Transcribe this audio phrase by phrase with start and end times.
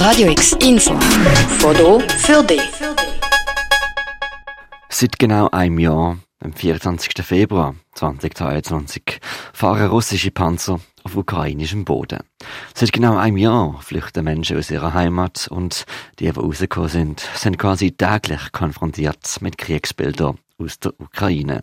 [0.00, 0.98] Radio X Info.
[1.58, 2.62] Foto für dich.
[4.88, 7.12] Seit genau einem Jahr, am 24.
[7.22, 9.20] Februar 2022,
[9.52, 12.20] fahren russische Panzer auf ukrainischem Boden.
[12.74, 15.84] Seit genau einem Jahr flüchten Menschen aus ihrer Heimat und
[16.18, 21.62] die, die rausgekommen sind, sind quasi täglich konfrontiert mit Kriegsbildern aus der Ukraine.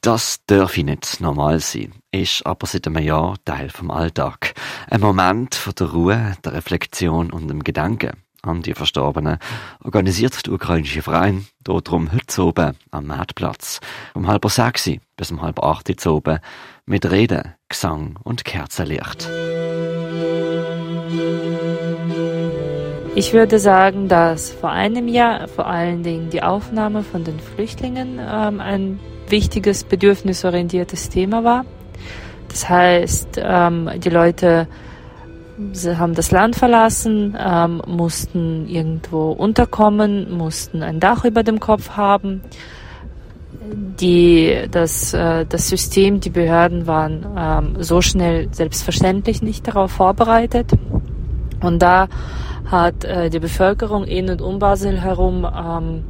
[0.00, 4.54] Das dürfe nicht normal sein, ist aber seit einem Jahr Teil vom Alltag.
[4.88, 8.12] Ein Moment von der Ruhe, der Reflexion und dem Gedanken
[8.42, 9.38] an die Verstorbenen
[9.82, 13.80] organisiert der ukrainische Verein darum heute oben am Marktplatz
[14.14, 16.38] um halb sechs bis um halb acht oben
[16.86, 19.28] mit Reden, Gesang und Kerzenlicht.
[23.16, 28.20] Ich würde sagen, dass vor einem Jahr vor allen Dingen die Aufnahme von den Flüchtlingen
[28.20, 29.00] ähm, ein
[29.30, 31.64] wichtiges bedürfnisorientiertes Thema war.
[32.48, 34.68] Das heißt, ähm, die Leute
[35.86, 42.42] haben das Land verlassen, ähm, mussten irgendwo unterkommen, mussten ein Dach über dem Kopf haben.
[44.00, 50.72] Die, das, äh, das System, die Behörden waren ähm, so schnell selbstverständlich nicht darauf vorbereitet.
[51.60, 52.08] Und da
[52.66, 56.04] hat äh, die Bevölkerung in und um Basel herum ähm,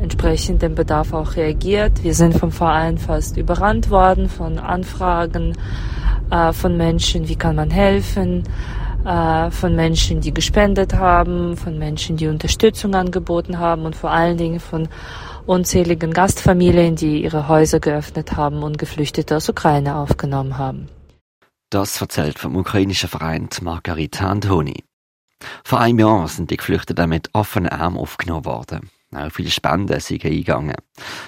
[0.00, 2.02] entsprechend dem Bedarf auch reagiert.
[2.02, 5.56] Wir sind vom Verein fast überrannt worden von Anfragen
[6.30, 8.44] äh, von Menschen, wie kann man helfen,
[9.04, 14.36] äh, von Menschen, die gespendet haben, von Menschen, die Unterstützung angeboten haben und vor allen
[14.36, 14.88] Dingen von
[15.46, 20.88] unzähligen Gastfamilien, die ihre Häuser geöffnet haben und Geflüchtete aus Ukraine aufgenommen haben.
[21.70, 24.84] Das erzählt vom ukrainischen Verein Margarita Antoni.
[25.64, 28.90] Vor einem Jahr sind die Geflüchteten mit offenen Armen aufgenommen worden.
[29.14, 30.76] Auch viele Spenden sind eingegangen.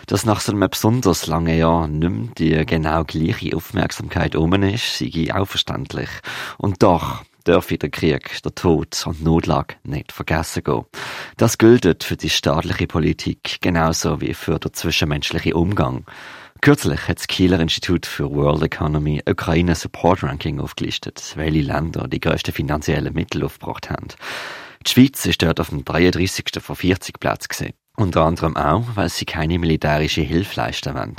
[0.06, 4.98] Dass nach so einem besonders langen Jahr nicht mehr die genau gleiche Aufmerksamkeit um ist,
[4.98, 6.08] sei auch verständlich.
[6.56, 10.84] Und doch dürfe der Krieg, der Tod und Notlage nicht vergessen gehen.
[11.36, 16.04] Das gilt für die staatliche Politik genauso wie für den zwischenmenschlichen Umgang.
[16.62, 22.20] Kürzlich hat das Kieler Institut für World Economy Ukraine Support Ranking aufgelistet, welche Länder die
[22.20, 24.08] grössten finanziellen Mittel aufgebracht haben.
[24.86, 26.44] Die Schweiz ist dort auf dem 33.
[26.60, 27.72] von 40 Plätzen gesehen.
[27.96, 31.16] Unter anderem auch, weil sie keine militärische Hilfe leisten wollen.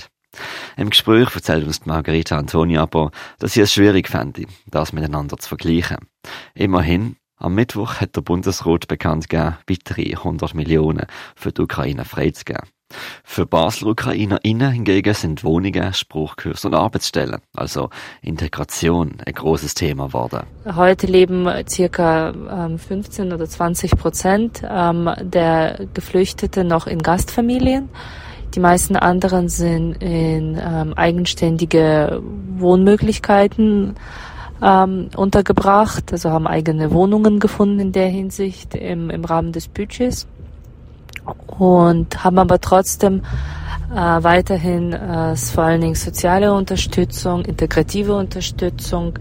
[0.77, 5.47] Im Gespräch erzählt uns Margarita Antoni aber, dass sie es schwierig fände, das miteinander zu
[5.47, 5.97] vergleichen.
[6.53, 12.69] Immerhin, am Mittwoch hat der Bundesrat bekannt gegeben, weitere 100 Millionen für die Ukraine freizugeben.
[13.23, 17.89] Für Basler UkrainerInnen hingegen sind Wohnungen, Spruchkurse und Arbeitsstellen, also
[18.21, 20.43] Integration, ein großes Thema geworden.
[20.73, 22.33] Heute leben circa
[22.77, 27.89] 15 ähm, oder 20 Prozent ähm, der Geflüchteten noch in Gastfamilien.
[28.53, 32.21] Die meisten anderen sind in ähm, eigenständige
[32.57, 33.95] Wohnmöglichkeiten
[34.61, 40.27] untergebracht, also haben eigene Wohnungen gefunden in der Hinsicht im, im Rahmen des Budgets
[41.57, 43.21] und haben aber trotzdem
[43.91, 49.17] äh, weiterhin äh, vor allen Dingen soziale Unterstützung, integrative Unterstützung.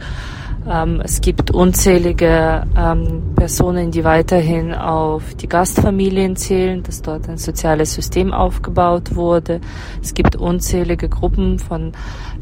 [0.67, 7.37] Ähm, es gibt unzählige ähm, Personen, die weiterhin auf die Gastfamilien zählen, dass dort ein
[7.37, 9.61] soziales System aufgebaut wurde.
[10.03, 11.93] Es gibt unzählige Gruppen von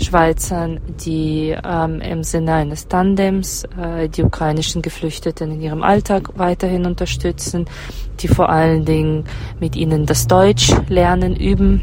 [0.01, 6.87] Schweizern, die ähm, im Sinne eines Tandems äh, die ukrainischen Geflüchteten in ihrem Alltag weiterhin
[6.87, 7.67] unterstützen,
[8.21, 9.25] die vor allen Dingen
[9.59, 11.81] mit ihnen das Deutsch lernen, üben.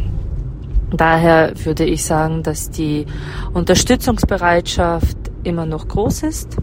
[0.91, 3.05] Daher würde ich sagen, dass die
[3.53, 6.57] Unterstützungsbereitschaft immer noch groß ist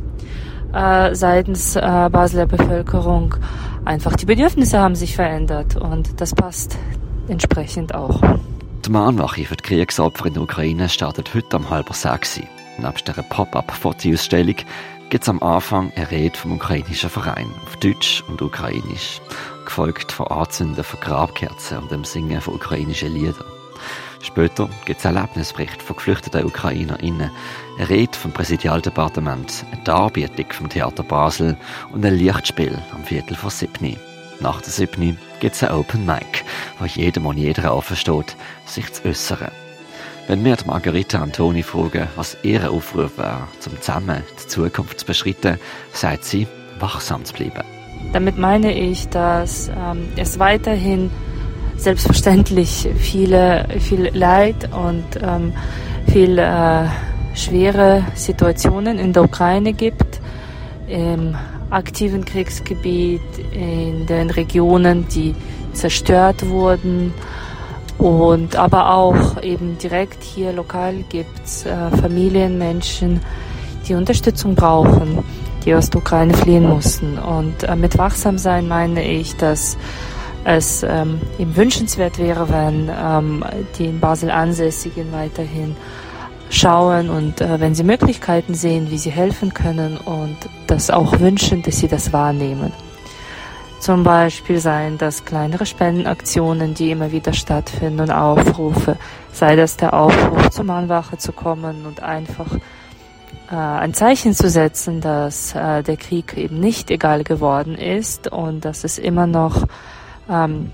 [0.76, 3.34] äh, seitens äh, Basler Bevölkerung.
[3.84, 6.76] Einfach die Bedürfnisse haben sich verändert und das passt
[7.28, 8.20] entsprechend auch.
[8.84, 12.40] Die Mahnwache für die Kriegsopfer in der Ukraine startet heute um halb sechs.
[12.78, 14.56] Nebst einer Pop-up-Fotoausstellung
[15.08, 19.20] gibt es am Anfang eine Rede vom ukrainischen Verein auf Deutsch und Ukrainisch,
[19.64, 23.44] gefolgt von Anzünden von Grabkerzen und dem Singen von ukrainischen Liedern.
[24.26, 27.30] Später gibt es einen Erlebnisbericht von geflüchteten UkrainerInnen,
[27.78, 31.56] eine Rede vom Präsidialdepartement, eine Darbietung vom Theater Basel
[31.92, 33.96] und ein Lichtspiel am Viertel vor siebni.
[34.40, 36.44] Nach der siebni gibt es ein Open Mic,
[36.80, 38.36] wo jedem und jeder offen steht,
[38.66, 39.52] sich zu äußern.
[40.26, 45.06] Wenn wir die Margarita Antoni fragen, was ihr Aufruf wäre, um zusammen die Zukunft zu
[45.06, 45.60] beschreiten,
[45.92, 46.48] sagt sie,
[46.80, 47.62] wachsam zu bleiben.
[48.12, 51.12] Damit meine ich, dass ähm, es weiterhin
[51.76, 55.52] selbstverständlich viele, viel Leid und ähm,
[56.10, 56.86] viel äh,
[57.34, 60.20] schwere Situationen in der Ukraine gibt,
[60.88, 61.36] im
[61.70, 63.20] aktiven Kriegsgebiet,
[63.52, 65.34] in den Regionen, die
[65.72, 67.12] zerstört wurden.
[67.98, 73.20] Und aber auch eben direkt hier lokal gibt es äh, Familien, Menschen,
[73.88, 75.24] die Unterstützung brauchen,
[75.64, 77.18] die aus der Ukraine fliehen mussten.
[77.18, 79.78] Und äh, mit Wachsamsein meine ich, dass
[80.46, 83.44] es ähm, ihm wünschenswert wäre, wenn ähm,
[83.78, 85.76] die in Basel Ansässigen weiterhin
[86.50, 90.36] schauen und äh, wenn sie Möglichkeiten sehen, wie sie helfen können und
[90.68, 92.72] das auch wünschen, dass sie das wahrnehmen.
[93.80, 98.96] Zum Beispiel seien das kleinere Spendenaktionen, die immer wieder stattfinden und Aufrufe,
[99.32, 102.54] sei das der Aufruf zur Mahnwache zu kommen und einfach
[103.50, 108.64] äh, ein Zeichen zu setzen, dass äh, der Krieg eben nicht egal geworden ist und
[108.64, 109.66] dass es immer noch
[110.28, 110.72] ähm,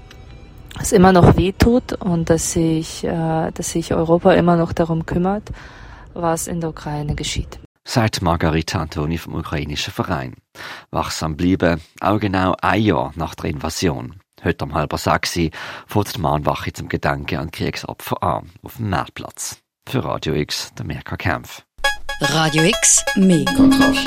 [0.80, 5.50] es immer noch wehtut und dass sich, äh, dass sich Europa immer noch darum kümmert,
[6.14, 7.58] was in der Ukraine geschieht.
[7.84, 10.34] Sagt Margarita Antoni vom ukrainischen Verein.
[10.90, 14.16] Wachsam bleiben, auch genau ein Jahr nach der Invasion.
[14.44, 15.32] Heute um halber sechs
[15.86, 19.58] fährt die Mahnwache zum Gedanken an Kriegsopfer an, auf dem Marktplatz.
[19.88, 21.64] Für Radio X, der Merker Kampf.
[22.20, 24.06] Radio X, mehr Kontrast.